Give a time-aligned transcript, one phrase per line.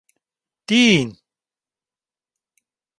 [0.67, 1.13] Dean!